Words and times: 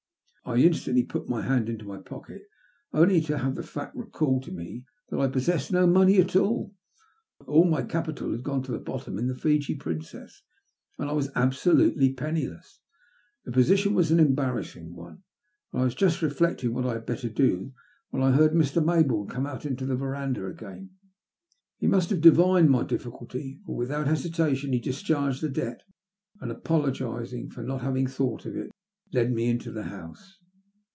I 0.43 0.57
instantly 0.57 1.05
put 1.05 1.29
my 1.29 1.43
hand 1.43 1.69
into 1.69 1.85
my 1.85 1.99
pocket, 1.99 2.41
only 2.93 3.21
to 3.21 3.37
have 3.37 3.55
the 3.55 3.63
fact 3.63 3.95
recalled 3.95 4.43
to 4.43 4.51
me 4.51 4.83
that 5.09 5.19
I 5.19 5.29
possessed 5.29 5.71
no 5.71 5.87
money 5.87 6.19
at 6.19 6.35
all. 6.35 6.73
All 7.47 7.63
my 7.63 7.83
capital 7.83 8.31
had 8.33 8.43
gone 8.43 8.61
to 8.63 8.71
the 8.73 8.79
bottom 8.79 9.17
in 9.17 9.27
the 9.27 9.35
Fiji 9.35 9.75
Princess, 9.75 10.43
and 10.97 11.07
I 11.09 11.13
was 11.13 11.29
absolutely 11.35 12.11
penniless. 12.11 12.81
The 13.45 13.53
position 13.53 13.93
was 13.93 14.11
an 14.11 14.19
embarrassing 14.19 14.93
one, 14.93 15.23
and 15.71 15.81
I 15.81 15.85
was 15.85 15.95
just 15.95 16.21
reflecting 16.21 16.73
what 16.73 16.85
I 16.87 16.93
had 16.93 17.05
better 17.05 17.29
do, 17.29 17.71
when 18.09 18.21
I 18.23 18.31
heard 18.31 18.51
Mr. 18.51 18.83
Mayboume 18.83 19.29
come 19.29 19.45
out 19.45 19.65
into 19.65 19.85
the 19.85 19.95
verandah 19.95 20.47
again. 20.47 20.89
S2I 20.89 20.89
THB 20.89 20.89
LUST 20.89 20.91
OF 20.91 21.53
HATE. 21.53 21.77
He 21.77 21.87
must 21.87 22.09
have 22.09 22.21
divined 22.21 22.69
my 22.69 22.83
difficalty, 22.83 23.61
for 23.65 23.77
withoat 23.77 24.07
hesitation 24.07 24.73
he 24.73 24.79
discharged 24.79 25.41
the 25.41 25.49
debt, 25.49 25.83
and, 26.41 26.51
apologis 26.51 27.31
ing 27.31 27.49
for 27.51 27.63
not 27.63 27.81
having 27.81 28.07
thought 28.07 28.45
of 28.45 28.57
it, 28.57 28.69
led 29.13 29.29
me 29.31 29.49
into 29.49 29.69
the 29.73 29.83
house. 29.83 30.37